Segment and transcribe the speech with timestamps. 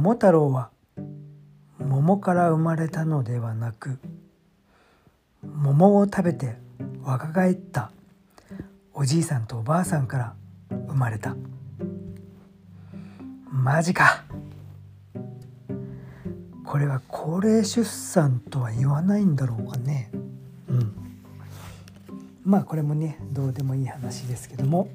[0.00, 0.70] 桃太郎は
[1.78, 3.98] 桃から生まれたのではなく
[5.42, 6.56] 桃を食べて
[7.02, 7.90] 若返った
[8.94, 10.34] おじいさんとおばあさんから
[10.88, 11.36] 生まれた。
[13.52, 14.24] マジか。
[16.64, 20.10] これは高齢出産とは言わないんだろうかね。
[20.68, 20.94] うん。
[22.42, 24.88] まあこれもねどうでもいい話ですけども、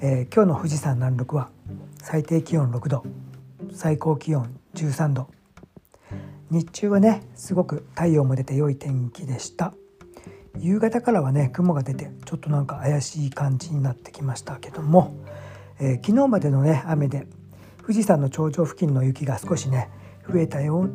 [0.00, 1.50] えー、今日の富士山南麓は
[2.02, 3.04] 最低気温6度。
[3.74, 5.28] 最高気温13度。
[6.50, 9.74] 日中はねすごく太陽も出て良い天気でした。
[10.58, 15.16] 夕方からはね雲が出てちょっとなんか怪しい感じになってきましたけども、
[15.80, 17.26] えー、昨日までのね雨で
[17.80, 19.90] 富士山の頂上付近の雪が少しね
[20.30, 20.90] 増えたよう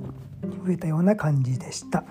[0.66, 2.04] 増えたような感じでした、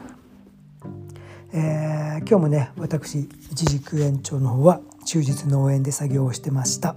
[1.52, 6.96] えー、今日もね私一軸園長の方は忠実農園で作業をしてました。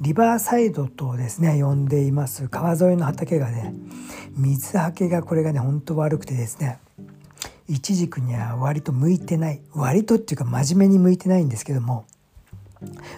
[0.00, 2.48] リバーサイドとですね呼んでいます。
[2.48, 3.74] 川沿いの畑がね
[4.36, 6.78] 水はけがこれがねほんと悪くてですね
[7.68, 9.60] イチジクには割と向いてない。
[9.72, 12.06] 割とっていうか真面目に向いてないんですけども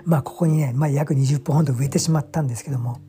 [0.05, 3.01] まあここにね、まあ、約20本ほど植えてしまったんですけども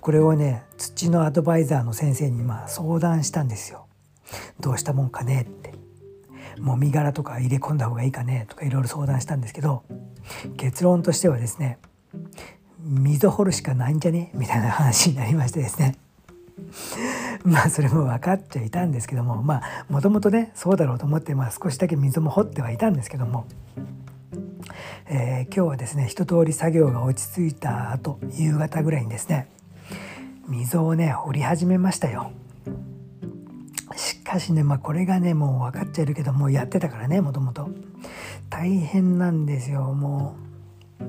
[0.00, 3.86] これをね土のアドバイザーの先生にまあ相談したんですよ。
[4.60, 5.74] どうしたもんかねって。
[6.60, 9.84] もみ殻とか入れ込んだ方がいいかねとかいろいろ相談したんですけど
[10.56, 11.78] 結論としてはですね
[12.86, 14.30] 溝掘るしかないんじゃね？
[14.34, 15.96] みたいな話になりましてですね。
[17.44, 23.46] まあそれも分かっちゃいたんですけどもまあもともとねそうだろうと思って、まあ、少しだけ溝も掘ってはいたんですけども、
[25.06, 29.48] えー、今日はですね一通り作業が落ち着いた後夕方ぐらいにですね
[30.48, 32.30] 溝をね掘り始めましたよ。
[33.96, 37.68] しかしねまあこれがねもう分かっちゃいるけどもうやってたからねもともと。
[38.48, 40.36] 大変なんですよも
[41.00, 41.04] う。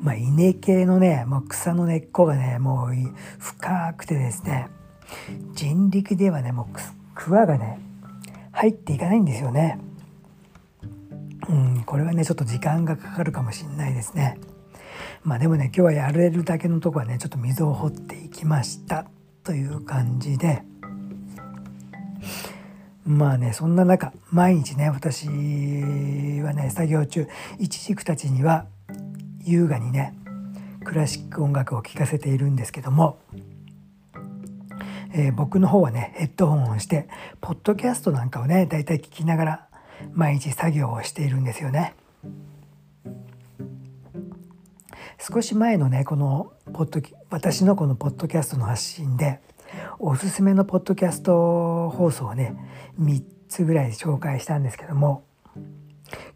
[0.00, 2.94] まあ稲系のねもう草の根っこがねもう
[3.38, 4.68] 深くてですね
[5.54, 6.76] 人力ではねもう
[7.14, 7.80] クワがね
[8.52, 9.78] 入っていかないんですよね。
[11.48, 14.38] うんこれはねちょっと時間がかかるかもしれないですね。
[15.22, 19.06] まあでもね今日はやれるだけのとこはねちょっと水を掘っていきました。
[19.44, 20.62] という感じで。
[23.04, 27.28] まあねそんな中毎日ね私はね作業中
[27.58, 28.66] いちじくたちには
[29.46, 30.14] 優雅にね
[30.84, 33.18] クラシック音楽を聴かせているんですけども、
[35.14, 37.08] えー、僕の方はねヘッドホンをして
[37.40, 39.68] ポッドキャストなんかをねだいたい聞きながら
[40.12, 41.94] 毎日作業をしているんですよね。
[45.18, 49.40] 少し前のねこのポッド私のこのポッドキャストの発信で
[49.98, 52.54] おすすめのポッドキャスト放送をね
[53.00, 55.24] 3つぐらい紹介したんですけども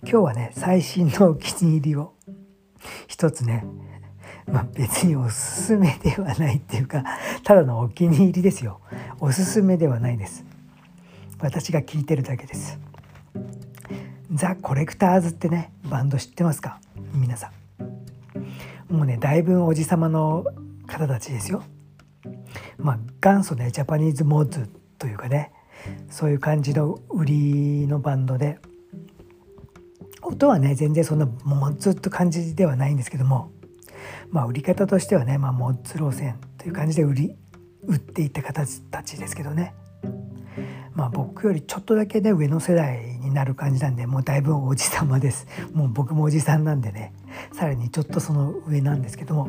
[0.02, 2.14] 今日はね最新のお気に入りを
[3.08, 3.64] 一つね
[4.46, 7.04] まあ、別におすすめではないっていうか
[7.44, 8.80] ただのお気に入りですよ。
[9.20, 10.44] おすすめではないです。
[11.38, 12.78] 私が聞いてるだけです。
[14.32, 16.80] ザ・コレクターズってねバンド知ってますか？
[17.12, 17.52] 皆さ
[18.90, 18.94] ん。
[18.94, 20.44] もうねだいぶおじさまの
[20.86, 21.62] 方たちですよ。
[22.76, 25.52] まあ元祖ねジャパニーズモーズというかね
[26.08, 28.58] そういう感じの売りのバンドで
[30.30, 33.50] 音はね全然そんなもうずっと感じではないんですけども。
[34.30, 37.36] まあ売り方としてはね、まあ、モッツ路線という感じで売り
[37.86, 39.74] 売っていった方たちですけどね。
[40.94, 45.46] まあ僕よりちょっとだけね上の世代になる感じなんでもうだいぶおじさまです。
[45.72, 47.12] もう僕もおじさんなんでね。
[47.52, 49.48] さらにちょっとその上なんですけども。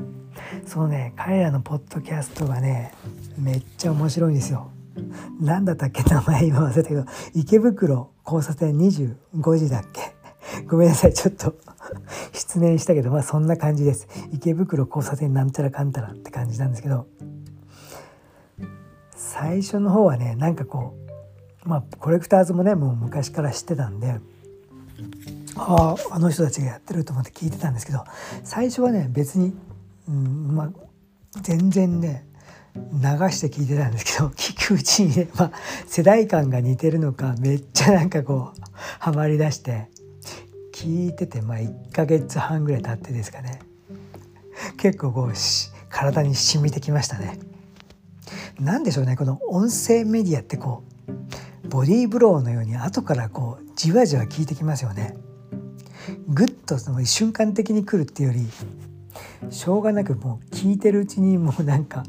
[0.66, 2.94] そのね彼らのポッドキャストがね
[3.38, 4.72] めっちゃ面白いんですよ。
[5.40, 7.06] 何だったっけ名前今忘れたけど。
[7.34, 10.11] 池袋交差点25時だっけ。
[10.72, 11.14] ごめんなさい。
[11.14, 11.56] ちょっと。
[12.32, 14.08] 失念したけどまあそんな感じです。
[14.32, 17.08] 池袋交差点なんちゃらかんたらって感じなんですけど。
[19.42, 20.96] 最初の方はねなんかこ
[21.66, 24.20] うまあコレクターズもねもう昔から知ってたんで
[25.56, 28.04] あああの人たちがやってると思って聞いてたんですけど
[28.44, 29.54] 最初はね別に、
[30.08, 30.72] うんまあ、
[31.42, 32.26] 全然ね
[32.76, 32.80] 流
[33.30, 35.52] して聞いてたんですけど 聞くうちにね、まあ、
[35.88, 38.62] 世代間が似てるのかめっちゃなんかこう
[39.00, 39.90] ハマりだして
[40.82, 43.60] 聞いててまあ1ヶ月半ぐらい経ってですかね
[44.78, 45.34] 結構こう
[45.90, 47.38] 体に染みてきましたね。
[48.60, 50.84] 何でしょうねこの音声メディアってこ
[51.64, 55.16] うボディーブローのように後からこうじわじわ効いてきますよね。
[56.28, 58.40] ぐっとその瞬間的に来るっていうよ
[59.44, 62.04] りしょうがなくもう聞いてるうちにもうなんか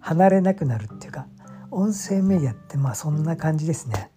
[0.00, 1.26] 離れなくなるっていうか
[1.70, 4.10] 音声メディアってまあそんな感じですね。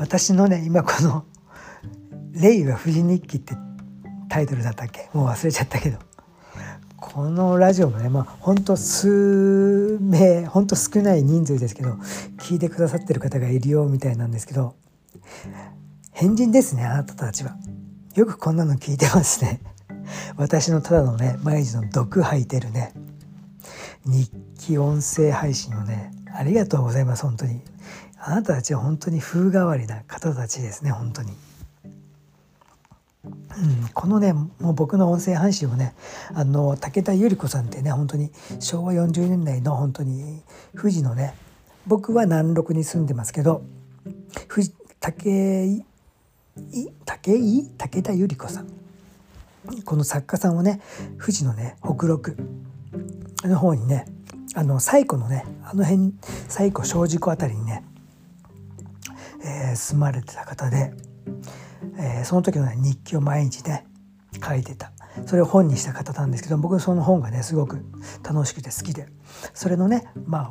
[0.00, 1.24] 私のね今この
[2.32, 3.54] 「令和富士日記」って
[4.30, 5.10] タイトルだったっけ？
[5.12, 5.98] もう忘れちゃったけど。
[6.96, 11.90] このラジオもねまあほんと数名ほんと少ない人数ですけど
[12.38, 14.74] 聞いてくださってる方がいるよみたいなんですけど
[16.12, 17.56] 変人ですねあなたたちは。
[18.14, 19.60] よくこんなの聞いてますね。
[20.36, 22.94] 私のただのね毎日の毒吐いてるね。
[24.06, 27.60] 日記音声配信をねありがとうございます本当に。
[28.22, 31.32] あなたたちは本当に風変わりな方たちですね本当に。
[33.24, 35.94] うん、このねもう僕の音声配信をね
[36.32, 38.30] あの武田百合子さんってね本当に
[38.60, 40.42] 昭和40年代の本当に
[40.74, 41.34] 富士のね
[41.86, 43.62] 僕は南麓に住んでますけど
[44.48, 45.84] 富士武井
[47.04, 47.70] 武井？
[47.76, 48.68] 武田百合子さん
[49.84, 50.80] この作家さんをね
[51.18, 52.36] 富士のね北陸
[53.44, 54.06] の方にね
[54.54, 56.14] あの西湖のねあの辺
[56.48, 57.84] 西湖正直湖辺りにね、
[59.42, 60.92] えー、住まれてた方で、
[61.98, 63.86] えー、その時の、ね、日記を毎日ね
[64.44, 64.92] 書いてた
[65.26, 67.84] それを本にした方なんですけど僕その本がねすごく
[68.22, 69.08] 楽しくて好きで
[69.54, 70.50] それのねま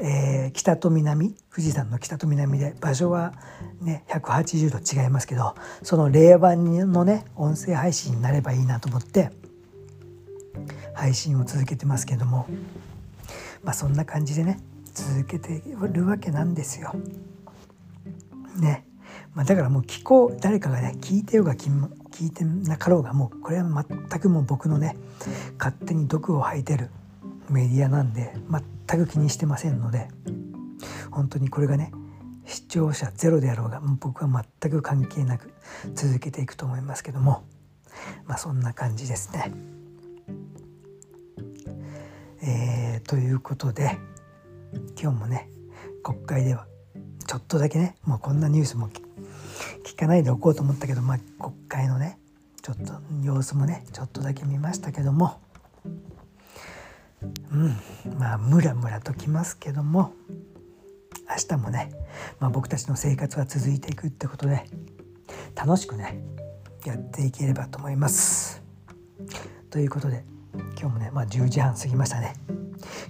[0.00, 3.32] えー、北と南富士山の北と南で場所は
[3.80, 9.30] ね180度違いますけどその令和のね音声配信になればいいなと思って
[10.94, 12.46] 配信を続けてますけども
[13.62, 14.58] まあそんな感じでね
[14.94, 16.94] 続けてるわけなんですよ。
[18.56, 18.86] ね、
[19.34, 24.96] まあ、だからもう聞こう誰かがね聞いてようが聞いてなかろうがもうこれは全くもう僕のね
[25.58, 26.90] 勝手に毒を吐いてる
[27.50, 28.34] メディアなんで
[28.88, 30.08] 全く気にしてませんので
[31.10, 31.92] 本当にこれがね
[32.46, 35.52] 視聴者ゼロであろうが僕は全く関係なく
[35.94, 37.44] 続けていくと思いますけども
[38.26, 39.52] まあそんな感じですね。
[42.42, 43.96] えー、ということで
[45.00, 45.48] 今日もね
[46.02, 46.66] 国会では
[47.26, 48.88] ちょっとだけねもうこんなニュースも
[49.84, 52.18] 聞かないでおこうと思ったけど、まあ、国会のね
[52.62, 55.40] ちょっと様子もねちょっとだけ見ましたけども
[57.52, 57.76] うん
[58.18, 60.12] まあムラムラときますけども
[61.30, 61.90] 明日もね、
[62.38, 64.64] まあ、僕たちの生活は続いていくってことで
[65.54, 66.22] 楽しくね
[66.84, 68.62] やっていければと思います。
[69.70, 70.24] ということで
[70.78, 72.34] 今日もね、まあ、10時半過ぎましたね。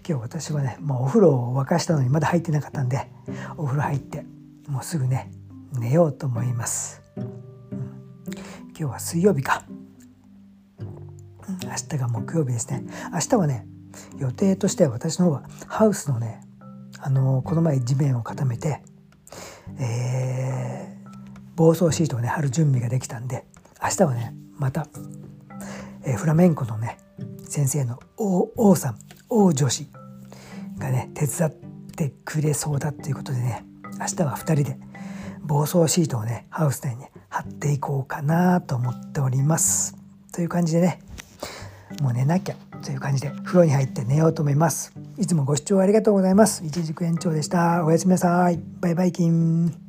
[0.07, 3.11] 今日私はねもうお風呂を沸かしたのにまだ入ってなかったんで
[3.57, 4.25] お風呂入って
[4.69, 5.31] もうすぐね
[5.79, 7.03] 寝ようと思います。
[7.17, 7.25] うん、
[8.69, 9.65] 今日は水曜日か。
[11.47, 12.85] 明日が木曜日ですね。
[13.13, 13.67] 明日はね
[14.19, 16.41] 予定としては私の方はハウスのね
[17.01, 18.83] あのこの前地面を固めて、
[19.79, 21.11] えー、
[21.57, 23.45] 防草シートをね貼る準備ができたんで
[23.83, 24.87] 明日はねまた、
[26.05, 26.99] えー、フラメンコのね
[27.49, 28.99] 先生の王さん
[29.35, 29.89] 王女子
[30.79, 31.51] がね手伝っ
[31.97, 33.65] てくれそうだっていうことでね
[33.99, 34.79] 明日は2人で
[35.43, 39.97] 防草シートをねハウス内に貼っていこうかなと思っております。
[40.33, 41.01] という感じでね
[42.01, 44.93] もう寝なきゃという感じで風呂に入って寝ようと思います。
[45.19, 46.65] いつもご視聴ありがとうございます。
[46.65, 47.85] 一軸延長でした。
[47.85, 48.61] おやすみなさい。
[48.81, 49.84] バイバイキン。